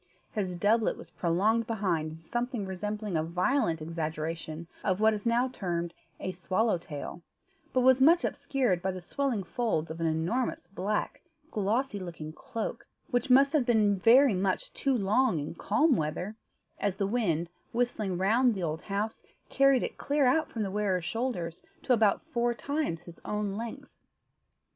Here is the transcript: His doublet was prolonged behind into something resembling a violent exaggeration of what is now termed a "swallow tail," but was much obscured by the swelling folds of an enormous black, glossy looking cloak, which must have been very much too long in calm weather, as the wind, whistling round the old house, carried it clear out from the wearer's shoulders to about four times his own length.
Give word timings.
His 0.31 0.55
doublet 0.55 0.97
was 0.97 1.11
prolonged 1.11 1.67
behind 1.67 2.09
into 2.09 2.23
something 2.23 2.65
resembling 2.65 3.15
a 3.15 3.23
violent 3.23 3.83
exaggeration 3.83 4.65
of 4.83 4.99
what 4.99 5.13
is 5.13 5.27
now 5.27 5.47
termed 5.49 5.93
a 6.19 6.31
"swallow 6.31 6.79
tail," 6.79 7.21
but 7.71 7.81
was 7.81 8.01
much 8.01 8.25
obscured 8.25 8.81
by 8.81 8.89
the 8.89 8.99
swelling 8.99 9.43
folds 9.43 9.91
of 9.91 10.01
an 10.01 10.07
enormous 10.07 10.65
black, 10.65 11.21
glossy 11.51 11.99
looking 11.99 12.33
cloak, 12.33 12.87
which 13.11 13.29
must 13.29 13.53
have 13.53 13.63
been 13.67 13.95
very 13.99 14.33
much 14.33 14.73
too 14.73 14.97
long 14.97 15.37
in 15.37 15.53
calm 15.53 15.95
weather, 15.95 16.35
as 16.79 16.95
the 16.95 17.05
wind, 17.05 17.51
whistling 17.71 18.17
round 18.17 18.55
the 18.55 18.63
old 18.63 18.81
house, 18.81 19.21
carried 19.49 19.83
it 19.83 19.99
clear 19.99 20.25
out 20.25 20.49
from 20.51 20.63
the 20.63 20.71
wearer's 20.71 21.05
shoulders 21.05 21.61
to 21.83 21.93
about 21.93 22.23
four 22.25 22.55
times 22.55 23.01
his 23.03 23.19
own 23.23 23.55
length. 23.55 23.93